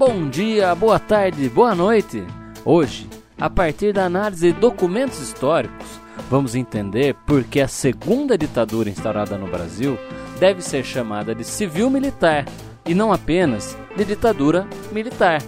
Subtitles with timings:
[0.00, 2.26] Bom dia, boa tarde, boa noite.
[2.64, 3.06] Hoje,
[3.38, 5.86] a partir da análise de documentos históricos,
[6.30, 9.98] vamos entender por que a segunda ditadura instaurada no Brasil
[10.38, 12.46] deve ser chamada de civil-militar
[12.86, 15.42] e não apenas de ditadura militar.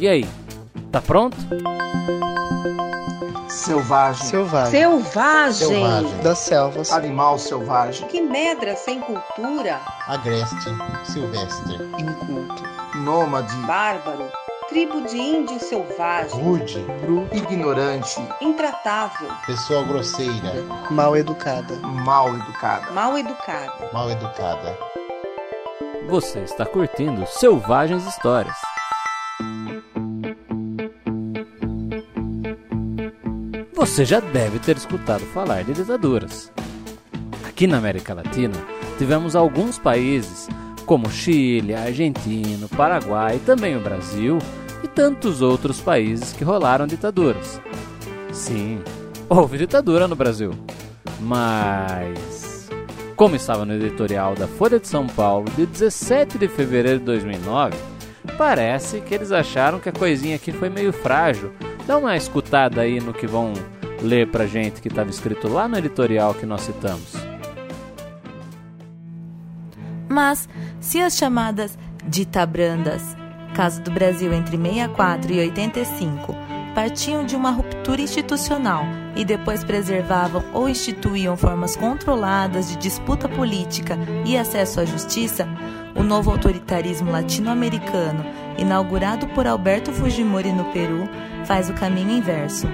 [0.00, 0.26] E aí,
[0.90, 1.36] tá pronto?
[3.48, 4.26] Selvagem.
[4.28, 4.80] Selvagem.
[4.80, 5.68] Selvagem.
[5.68, 6.22] Selvagem.
[6.22, 6.90] Das selvas.
[6.90, 8.08] Animal selvagem.
[8.08, 9.78] Que medra sem cultura.
[10.06, 10.70] Agreste.
[11.04, 11.74] Silvestre.
[11.98, 12.69] Inculto.
[13.00, 13.54] Nômade.
[13.66, 14.30] Bárbaro.
[14.68, 16.40] Tribo de índio selvagem.
[16.40, 16.78] Rude.
[17.00, 17.26] Bru.
[17.32, 18.20] Ignorante.
[18.40, 19.28] Intratável.
[19.46, 20.62] Pessoa grosseira.
[20.90, 21.74] Mal educada.
[21.76, 22.90] Mal educada.
[22.92, 23.90] Mal educada.
[23.92, 24.78] Mal educada.
[26.08, 28.56] Você está curtindo Selvagens Histórias.
[33.74, 36.52] Você já deve ter escutado falar de ditaduras.
[37.48, 38.54] Aqui na América Latina,
[38.98, 40.48] tivemos alguns países,
[40.86, 44.38] como Chile, Argentina, Paraguai também o Brasil,
[44.82, 47.60] e tantos outros países que rolaram ditaduras.
[48.32, 48.80] Sim,
[49.28, 50.52] houve ditadura no Brasil.
[51.20, 52.68] Mas,
[53.14, 57.76] como estava no editorial da Folha de São Paulo de 17 de fevereiro de 2009,
[58.38, 61.52] parece que eles acharam que a coisinha aqui foi meio frágil.
[61.86, 63.52] Dá uma escutada aí no que vão
[64.00, 67.29] ler pra gente que estava escrito lá no editorial que nós citamos.
[70.10, 70.48] Mas,
[70.80, 73.16] se as chamadas ditabrandas,
[73.54, 76.34] caso do Brasil entre 64 e 85,
[76.74, 83.96] partiam de uma ruptura institucional e depois preservavam ou instituíam formas controladas de disputa política
[84.26, 85.46] e acesso à justiça,
[85.94, 88.24] o novo autoritarismo latino-americano,
[88.58, 91.08] inaugurado por Alberto Fujimori no Peru,
[91.44, 92.66] faz o caminho inverso.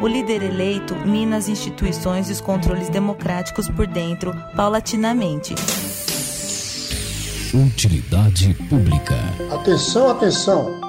[0.00, 5.54] O líder eleito mina as instituições e os controles democráticos por dentro, paulatinamente.
[7.54, 9.14] Utilidade pública.
[9.54, 10.80] Atenção, atenção!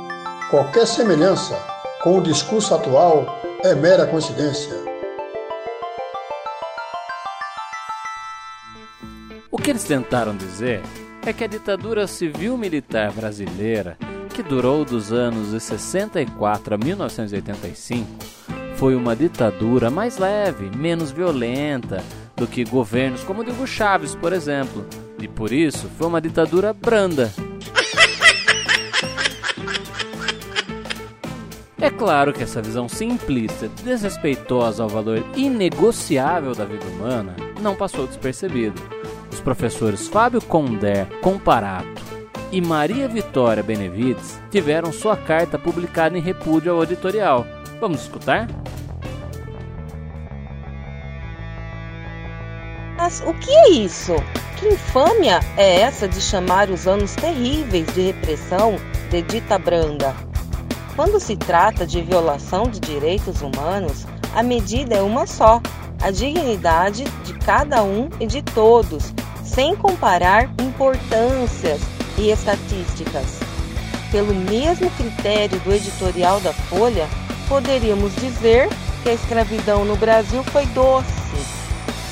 [0.49, 1.55] Qualquer semelhança
[2.01, 4.73] com o discurso atual é mera coincidência.
[9.51, 10.81] O que eles tentaram dizer
[11.23, 13.95] é que a ditadura civil-militar brasileira,
[14.33, 18.07] que durou dos anos de 64 a 1985,
[18.75, 22.03] foi uma ditadura mais leve, menos violenta
[22.35, 24.83] do que governos como o de Hugo Chávez, por exemplo,
[25.25, 27.33] e por isso foi uma ditadura branda.
[31.81, 38.07] É claro que essa visão simplista, desrespeitosa ao valor inegociável da vida humana, não passou
[38.07, 38.81] despercebido.
[39.31, 42.03] Os professores Fábio Condé Comparato
[42.51, 47.45] e Maria Vitória Benevides tiveram sua carta publicada em repúdio ao editorial.
[47.79, 48.47] Vamos escutar?
[53.05, 54.15] Mas o que é isso?
[54.57, 58.77] Que infâmia é essa de chamar os anos terríveis de repressão
[59.11, 60.15] de dita branda?
[60.95, 65.61] Quando se trata de violação de direitos humanos, a medida é uma só:
[66.01, 71.81] a dignidade de cada um e de todos, sem comparar importâncias
[72.17, 73.39] e estatísticas.
[74.11, 77.07] Pelo mesmo critério do editorial da Folha,
[77.47, 78.67] poderíamos dizer
[79.03, 81.24] que a escravidão no Brasil foi doce,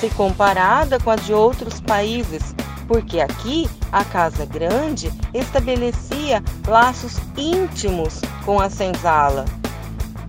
[0.03, 2.53] se comparada com a de outros países,
[2.89, 9.45] porque aqui a Casa Grande estabelecia laços íntimos com a senzala.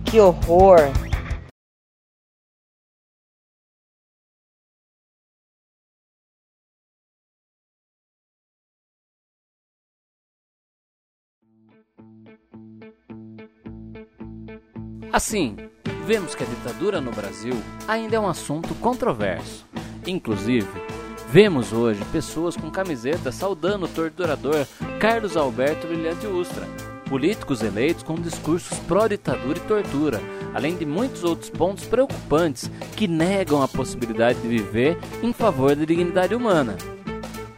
[0.05, 0.79] Que horror!
[15.11, 15.57] Assim,
[16.05, 17.55] vemos que a ditadura no Brasil
[17.87, 19.65] ainda é um assunto controverso.
[20.05, 20.67] Inclusive,
[21.29, 24.65] vemos hoje pessoas com camisetas saudando o torturador
[24.99, 26.67] Carlos Alberto Brilhante Ustra,
[27.09, 30.21] políticos eleitos com discursos pró-ditadura e tortura,
[30.53, 35.85] além de muitos outros pontos preocupantes que negam a possibilidade de viver em favor da
[35.85, 36.77] dignidade humana.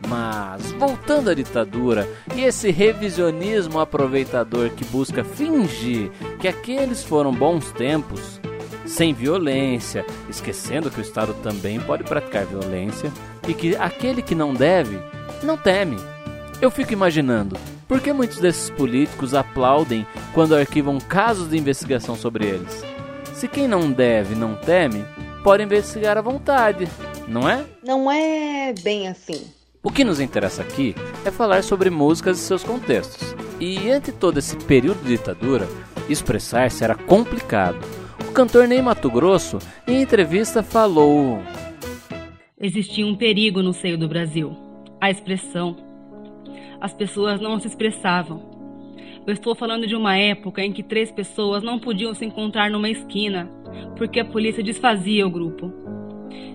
[0.07, 6.09] Mas, voltando à ditadura e esse revisionismo aproveitador que busca fingir
[6.39, 8.39] que aqueles foram bons tempos,
[8.85, 13.11] sem violência, esquecendo que o Estado também pode praticar violência
[13.47, 14.97] e que aquele que não deve,
[15.43, 15.97] não teme.
[16.61, 17.57] Eu fico imaginando,
[17.87, 22.81] por que muitos desses políticos aplaudem quando arquivam casos de investigação sobre eles?
[23.33, 25.05] Se quem não deve não teme,
[25.43, 26.87] pode investigar à vontade,
[27.27, 27.65] não é?
[27.83, 29.56] Não é bem assim.
[29.83, 30.95] O que nos interessa aqui
[31.25, 33.35] é falar sobre músicas e seus contextos.
[33.59, 35.67] E ante todo esse período de ditadura,
[36.09, 37.79] expressar-se era complicado.
[38.27, 41.39] O cantor Ney Mato Grosso, em entrevista, falou:
[42.59, 44.55] Existia um perigo no seio do Brasil:
[44.99, 45.77] a expressão.
[46.81, 48.55] As pessoas não se expressavam.
[49.25, 52.89] Eu estou falando de uma época em que três pessoas não podiam se encontrar numa
[52.89, 53.51] esquina
[53.97, 55.71] porque a polícia desfazia o grupo.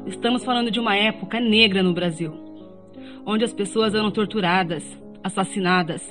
[0.06, 2.32] Estamos falando de uma época negra no Brasil,
[3.24, 4.84] onde as pessoas eram torturadas,
[5.22, 6.02] assassinadas,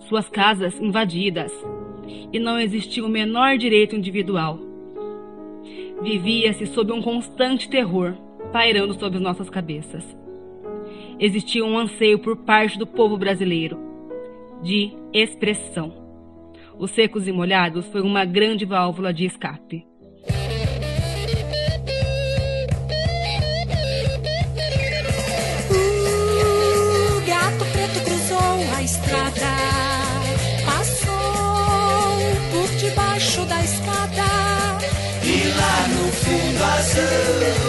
[0.00, 1.52] suas casas invadidas
[2.32, 4.58] e não existia o menor direito individual.
[6.02, 8.14] Vivia-se sob um constante terror
[8.52, 10.04] pairando sobre nossas cabeças.
[11.18, 13.78] Existia um anseio por parte do povo brasileiro
[14.62, 15.92] de expressão.
[16.78, 19.87] Os secos e molhados foi uma grande válvula de escape.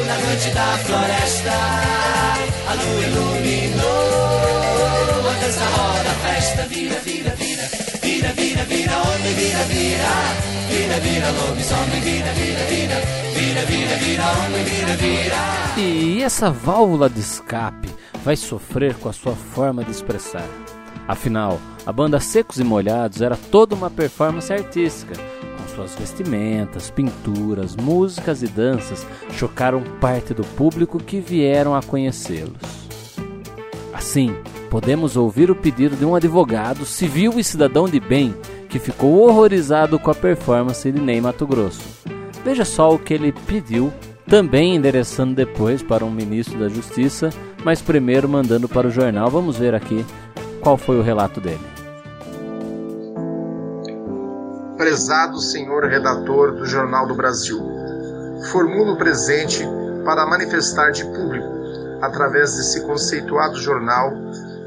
[0.08, 1.52] Na noite da floresta,
[2.68, 4.50] a lua iluminou
[5.30, 7.68] a dança roda, festa vira, vira, vira,
[8.02, 10.12] vira, vira, vira, homem, vira, vira,
[10.70, 12.96] vira, vira, lobisomem, vira, vira, vira,
[13.36, 14.26] vira, vira, vira,
[14.64, 15.36] vira, vira.
[15.78, 17.90] E essa válvula de escape
[18.24, 20.48] vai sofrer com a sua forma de expressar.
[21.08, 25.14] Afinal, a banda Secos e Molhados era toda uma performance artística,
[25.80, 32.90] suas vestimentas, pinturas, músicas e danças chocaram parte do público que vieram a conhecê-los.
[33.94, 34.36] Assim,
[34.70, 38.36] podemos ouvir o pedido de um advogado civil e cidadão de bem
[38.68, 41.82] que ficou horrorizado com a performance de Ney Mato Grosso.
[42.44, 43.92] Veja só o que ele pediu,
[44.28, 47.30] também endereçando depois para um ministro da Justiça,
[47.64, 49.30] mas primeiro mandando para o jornal.
[49.30, 50.06] Vamos ver aqui
[50.62, 51.79] qual foi o relato dele.
[54.80, 57.60] Prezado senhor redator do Jornal do Brasil,
[58.50, 59.62] formulo o presente
[60.06, 61.50] para manifestar de público,
[62.02, 64.14] através desse conceituado jornal,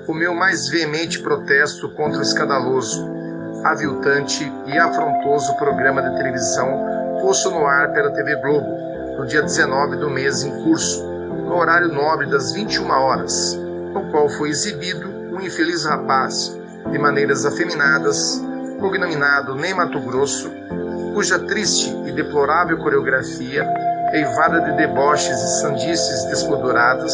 [0.07, 3.09] o meu mais veemente protesto contra o escandaloso,
[3.65, 6.69] aviltante e afrontoso programa de televisão
[7.23, 8.69] posto no ar pela TV Globo,
[9.17, 13.55] no dia 19 do mês em curso, no horário nobre das 21 horas,
[13.95, 16.55] no qual foi exibido um infeliz rapaz,
[16.91, 18.52] de maneiras afeminadas,
[18.83, 20.51] cognominado Ney Mato Grosso,
[21.15, 23.65] cuja triste e deplorável coreografia,
[24.13, 27.13] eivada de deboches e sandices descoloradas,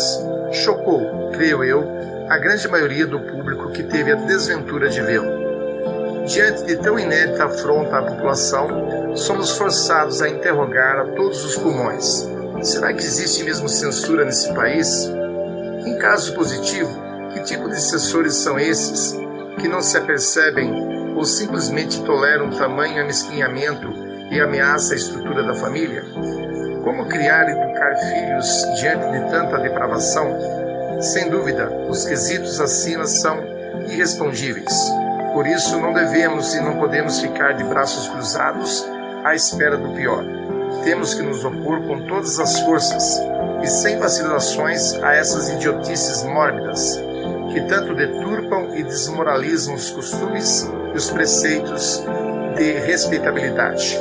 [0.50, 1.84] chocou, creio eu,
[2.30, 6.24] a grande maioria do público que teve a desventura de vê-lo.
[6.26, 12.26] Diante de tão inédita afronta à população, somos forçados a interrogar a todos os pulmões:
[12.62, 15.04] será que existe mesmo censura nesse país?
[15.84, 16.90] Em caso positivo,
[17.34, 19.14] que tipo de assessores são esses
[19.58, 23.92] que não se apercebem ou simplesmente toleram tamanho amesquinhamento
[24.30, 26.04] e ameaça a estrutura da família?
[26.84, 30.38] Como criar e educar filhos diante de tanta depravação?
[31.00, 33.36] Sem dúvida, os quesitos acima são
[33.88, 34.72] irrespondíveis.
[35.32, 38.88] Por isso, não devemos e não podemos ficar de braços cruzados
[39.24, 40.24] à espera do pior.
[40.84, 43.20] Temos que nos opor com todas as forças
[43.60, 46.96] e sem vacilações a essas idiotices mórbidas
[47.52, 52.02] que tanto deturpam e desmoralizam os costumes e os preceitos
[52.56, 53.98] de respeitabilidade.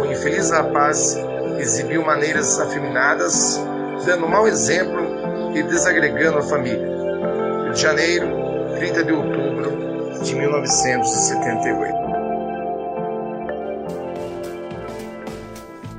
[0.00, 1.16] O infeliz rapaz
[1.58, 3.60] exibiu maneiras afeminadas,
[4.04, 5.02] dando mau exemplo
[5.54, 6.88] e desagregando a família.
[7.64, 8.26] Rio de Janeiro,
[8.76, 9.70] 30 de outubro
[10.22, 12.00] de 1978.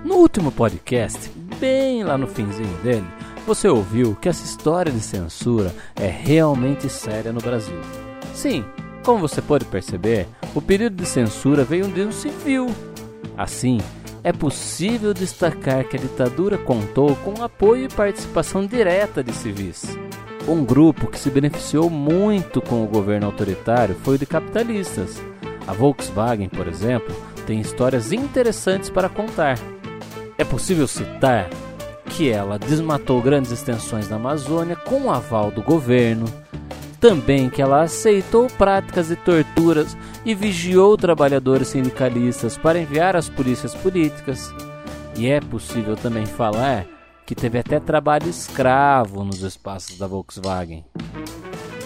[0.03, 3.07] No último podcast, bem lá no finzinho dele,
[3.45, 7.79] você ouviu que essa história de censura é realmente séria no Brasil.
[8.33, 8.63] Sim,
[9.03, 12.67] como você pode perceber, o período de censura veio de um civil.
[13.37, 13.79] Assim,
[14.23, 19.97] é possível destacar que a ditadura contou com apoio e participação direta de civis.
[20.47, 25.21] Um grupo que se beneficiou muito com o governo autoritário foi o de capitalistas.
[25.67, 29.57] A Volkswagen, por exemplo, tem histórias interessantes para contar.
[30.37, 31.49] É possível citar
[32.11, 36.25] que ela desmatou grandes extensões da Amazônia com o aval do governo,
[36.99, 43.73] também que ela aceitou práticas de torturas e vigiou trabalhadores sindicalistas para enviar às polícias
[43.73, 44.53] políticas.
[45.17, 46.85] E é possível também falar
[47.25, 50.83] que teve até trabalho escravo nos espaços da Volkswagen.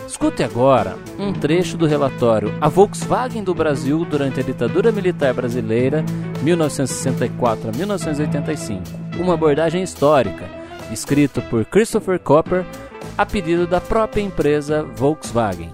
[0.07, 6.03] Escute agora um trecho do relatório A Volkswagen do Brasil durante a ditadura militar brasileira,
[6.41, 10.49] 1964 a 1985, uma abordagem histórica,
[10.91, 12.65] escrito por Christopher Copper
[13.17, 15.73] a pedido da própria empresa Volkswagen.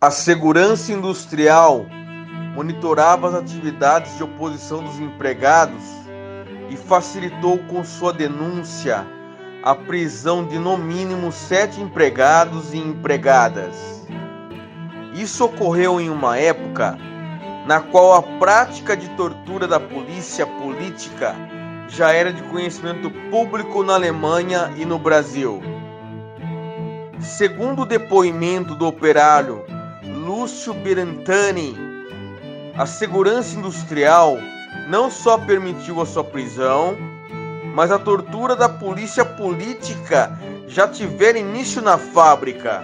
[0.00, 1.86] A segurança industrial
[2.54, 5.82] monitorava as atividades de oposição dos empregados
[6.70, 9.06] e facilitou com sua denúncia
[9.62, 13.74] a prisão de no mínimo sete empregados e empregadas.
[15.14, 16.98] Isso ocorreu em uma época
[17.66, 21.34] na qual a prática de tortura da polícia política
[21.88, 25.60] já era de conhecimento público na Alemanha e no Brasil.
[27.18, 29.64] Segundo o depoimento do operário
[30.04, 31.76] Lúcio Berantani,
[32.76, 34.38] a segurança industrial
[34.88, 36.96] não só permitiu a sua prisão,
[37.74, 42.82] mas a tortura da polícia política já tivera início na fábrica.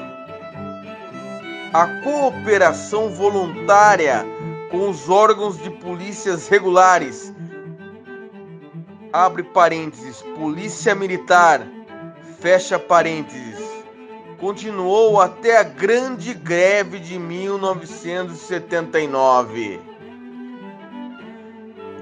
[1.73, 4.32] A cooperação voluntária
[4.73, 7.33] com os órgãos de polícias regulares,
[9.13, 11.61] abre parênteses, polícia militar,
[12.41, 13.61] fecha parênteses,
[14.41, 19.79] continuou até a grande greve de 1979.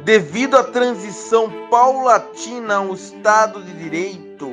[0.05, 4.49] Devido à transição paulatina ao Estado de Direito,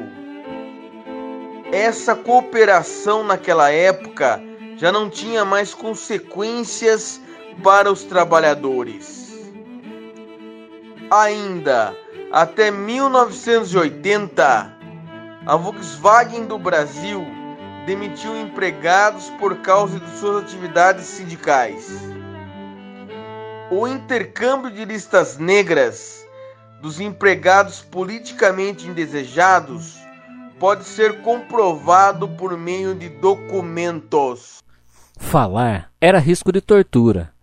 [1.71, 4.41] essa cooperação naquela época
[4.75, 7.21] já não tinha mais consequências
[7.63, 9.27] para os trabalhadores.
[11.09, 11.95] Ainda
[12.31, 14.73] até 1980,
[15.45, 17.25] a Volkswagen do Brasil
[17.85, 21.89] demitiu empregados por causa de suas atividades sindicais.
[23.71, 26.27] O intercâmbio de listas negras
[26.81, 29.97] dos empregados politicamente indesejados
[30.59, 34.57] pode ser comprovado por meio de documentos.
[35.17, 37.36] Falar era risco de tortura.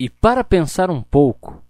[0.00, 1.62] E para pensar um pouco,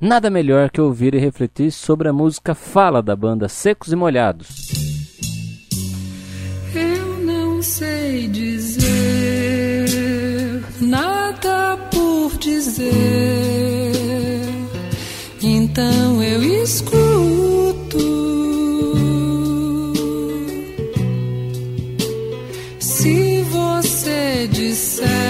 [0.00, 5.08] nada melhor que ouvir e refletir sobre a música Fala da banda Secos e Molhados.
[6.72, 8.86] Eu não sei dizer
[10.80, 12.86] nada por dizer,
[15.42, 17.98] então eu escuto.
[22.78, 25.23] Se você disser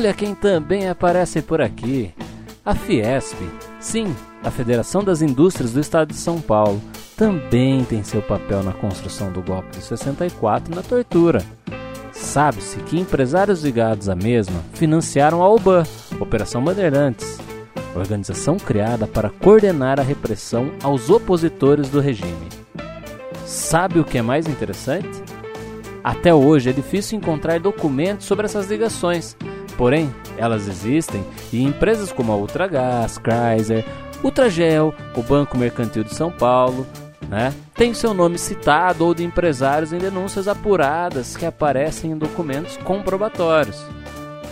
[0.00, 2.14] Olha quem também aparece por aqui.
[2.64, 3.36] A Fiesp,
[3.78, 6.80] sim, a Federação das Indústrias do Estado de São Paulo,
[7.18, 11.44] também tem seu papel na construção do golpe de 64 e na tortura.
[12.12, 15.82] Sabe-se que empresários ligados à mesma financiaram a OBAN,
[16.18, 17.38] Operação Bandeirantes,
[17.94, 22.48] organização criada para coordenar a repressão aos opositores do regime.
[23.44, 25.22] Sabe o que é mais interessante?
[26.02, 29.36] Até hoje é difícil encontrar documentos sobre essas ligações,
[29.80, 33.82] porém elas existem e empresas como a Ultragás, Chrysler,
[34.22, 36.86] Ultragel, o Banco Mercantil de São Paulo,
[37.26, 42.76] né, têm seu nome citado ou de empresários em denúncias apuradas que aparecem em documentos
[42.76, 43.82] comprobatórios.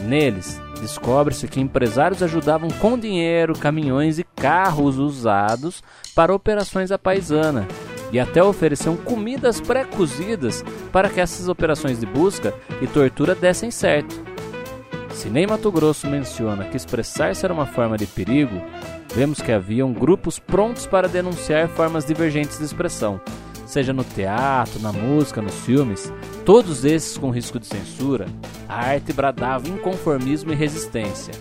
[0.01, 5.83] Neles, descobre-se que empresários ajudavam com dinheiro caminhões e carros usados
[6.15, 7.69] para operações à paisana
[8.11, 14.28] e até ofereciam comidas pré-cozidas para que essas operações de busca e tortura dessem certo.
[15.19, 18.63] Se nem Mato Grosso menciona que expressar-se era uma forma de perigo,
[19.13, 23.21] vemos que haviam grupos prontos para denunciar formas divergentes de expressão,
[23.67, 26.13] seja no teatro, na música, nos filmes,
[26.45, 28.27] todos esses com risco de censura,
[28.69, 31.35] a arte bradava inconformismo e resistência.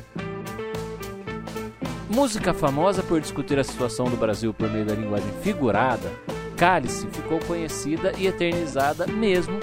[2.09, 6.11] Música famosa por discutir a situação do Brasil por meio da linguagem figurada,
[6.55, 9.59] Cálice ficou conhecida e eternizada mesmo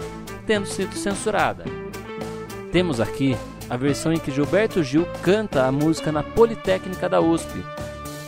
[0.47, 1.65] tendo sido censurada.
[2.71, 3.37] Temos aqui
[3.75, 7.61] a versão em que Gilberto Gil canta a música na Politécnica da USP,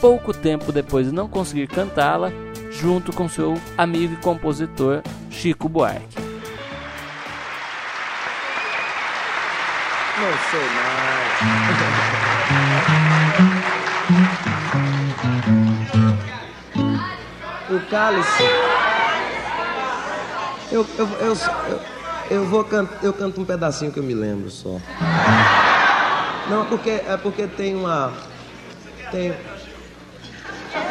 [0.00, 2.32] pouco tempo depois de não conseguir cantá-la,
[2.72, 6.16] junto com seu amigo e compositor Chico Buarque.
[10.18, 11.06] Não sei mais.
[17.70, 18.42] O cálice.
[20.72, 21.80] Eu, eu, eu, eu,
[22.28, 24.80] eu vou can, eu canto um pedacinho que eu me lembro só.
[26.48, 28.12] Não, é porque, é porque tem uma.
[29.10, 29.34] Tem.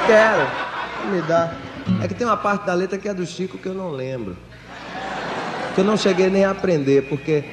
[0.05, 0.47] Quero.
[1.11, 1.53] Me dá.
[2.03, 4.35] É que tem uma parte da letra que é do Chico que eu não lembro.
[5.73, 7.45] Que eu não cheguei nem a aprender, porque.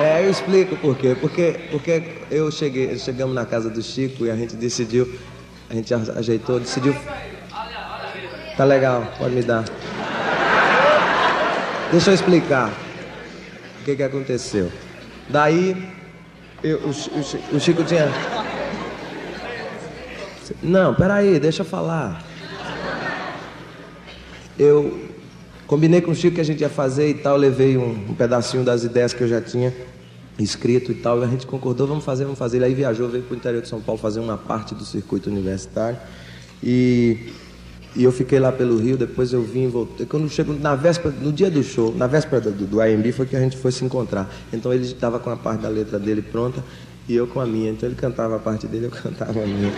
[0.00, 1.16] É, eu explico por quê.
[1.20, 5.16] Porque, porque eu cheguei, chegamos na casa do Chico e a gente decidiu,
[5.70, 6.94] a gente ajeitou, decidiu.
[8.56, 9.64] Tá legal, pode me dar.
[11.92, 12.85] Deixa eu explicar
[13.86, 14.72] que, que aconteceu.
[15.28, 15.76] Daí,
[16.62, 18.08] eu, o, o, o Chico tinha.
[20.60, 22.24] Não, peraí, deixa eu falar.
[24.58, 25.06] Eu
[25.68, 28.64] combinei com o Chico que a gente ia fazer e tal, levei um, um, pedacinho
[28.64, 29.72] das ideias que eu já tinha
[30.36, 32.56] escrito e tal, e a gente concordou, vamos fazer, vamos fazer.
[32.56, 35.30] Ele aí viajou, veio para o interior de São Paulo fazer uma parte do circuito
[35.30, 35.98] universitário.
[36.62, 37.32] E,
[37.96, 40.04] e eu fiquei lá pelo Rio, depois eu vim, voltei.
[40.04, 43.34] Quando chego na véspera, no dia do show, na véspera do, do IMB, foi que
[43.34, 44.30] a gente foi se encontrar.
[44.52, 46.62] Então ele estava com a parte da letra dele pronta
[47.08, 47.70] e eu com a minha.
[47.70, 49.72] Então ele cantava a parte dele, eu cantava a minha.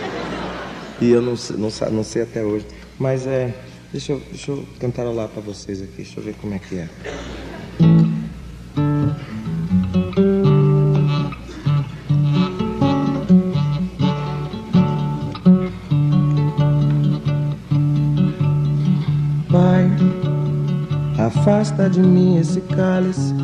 [0.99, 2.65] E eu não, não, não sei até hoje.
[2.99, 3.55] Mas é.
[3.91, 6.03] Deixa eu, deixa eu cantarolar para vocês aqui.
[6.03, 6.89] Deixa eu ver como é que é.
[21.29, 23.35] Afasta de mim esse cálice.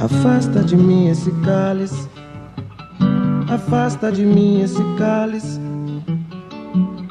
[0.00, 2.08] Afasta de mim esse cálice.
[3.48, 5.60] Afasta de mim esse cálice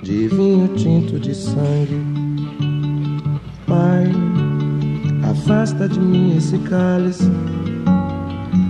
[0.01, 2.01] de vinho tinto de sangue.
[3.67, 4.11] Pai,
[5.29, 7.29] afasta de mim esse cálice,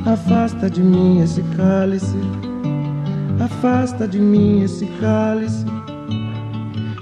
[0.06, 2.18] afasta de mim esse cálice,
[3.40, 5.64] afasta de mim esse cálice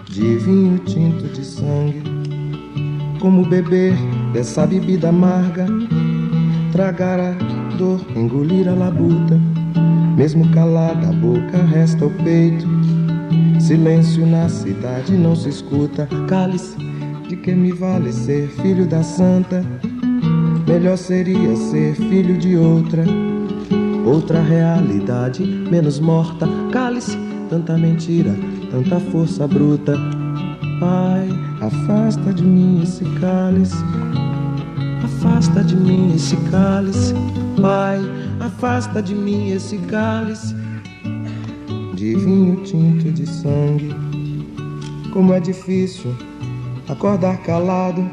[0.10, 2.05] de vinho tinto de sangue.
[3.26, 3.96] Como beber
[4.34, 5.66] dessa bebida amarga,
[6.72, 7.32] tragar a
[7.76, 9.42] dor, engolir a labuta,
[10.16, 12.68] mesmo calada a boca resta o peito
[13.60, 16.08] Silêncio na cidade não se escuta.
[16.28, 16.78] Cálice,
[17.28, 19.66] de que me vale ser filho da santa?
[20.68, 23.04] Melhor seria ser filho de outra,
[24.06, 26.48] outra realidade menos morta.
[26.72, 27.18] Cálice,
[27.50, 28.36] tanta mentira,
[28.70, 29.98] tanta força bruta.
[30.80, 33.75] Pai, afasta de mim esse cálice.
[35.04, 37.13] Afasta de mim esse cálice.
[37.62, 37.99] Pai,
[38.39, 40.56] afasta de mim esse cálice
[41.95, 43.95] de vinho tinto de sangue.
[45.12, 46.13] Como é difícil
[46.88, 48.08] acordar calado,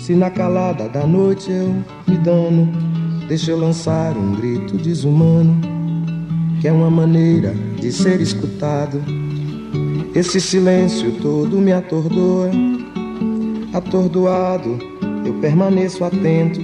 [0.00, 1.74] se na calada da noite eu
[2.06, 2.72] me dano,
[3.28, 5.60] deixa eu lançar um grito desumano,
[6.60, 9.02] que é uma maneira de ser escutado.
[10.14, 12.50] Esse silêncio todo me atordoa,
[13.72, 14.78] atordoado,
[15.24, 16.60] eu permaneço atento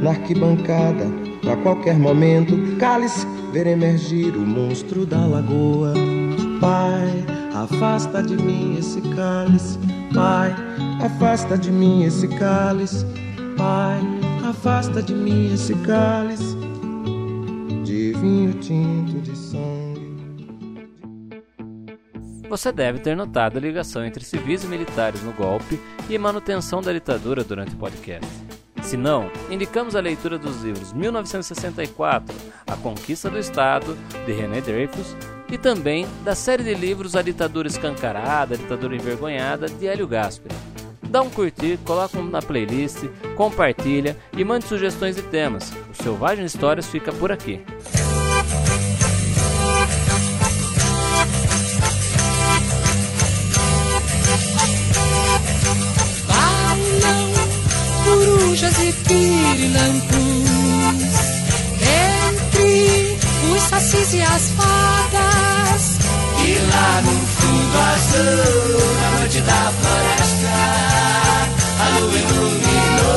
[0.00, 1.06] na arquibancada,
[1.42, 5.94] para qualquer momento, cálice ver emergir o monstro da lagoa.
[6.60, 9.80] Pai, afasta de mim esse cálice.
[10.14, 10.54] Pai,
[11.04, 13.04] afasta de mim esse cálice.
[13.56, 14.00] Pai,
[14.48, 16.56] afasta de mim esse cálice
[17.84, 19.11] de vinho tinto
[22.52, 26.92] Você deve ter notado a ligação entre civis e militares no golpe e manutenção da
[26.92, 28.30] ditadura durante o podcast.
[28.82, 32.36] Se não, indicamos a leitura dos livros 1964,
[32.66, 35.16] A Conquista do Estado, de René Dreyfus,
[35.50, 40.54] e também da série de livros A Ditadura Escancarada, A Ditadura Envergonhada, de Hélio Gaspari.
[41.08, 42.98] Dá um curtir, coloca um na playlist,
[43.34, 45.72] compartilha e mande sugestões de temas.
[45.90, 47.64] O Selvagem Histórias fica por aqui.
[58.92, 60.20] Corujas e pirilampus
[61.80, 63.18] Entre
[63.54, 65.98] os sacis e as fadas
[66.38, 70.56] E lá no fundo azul, na noite da floresta
[71.80, 73.12] A lua iluminou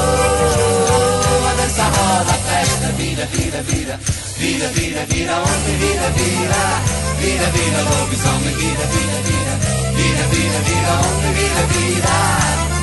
[1.49, 3.99] A dança roda, a festa vira, vira, vira
[4.38, 6.81] vira, vira, vira homem, vira, vira,
[7.19, 9.55] vira, vira lobisomem, vira, vira, vira,
[9.95, 12.74] vira, vira, vira homem, vira, vira.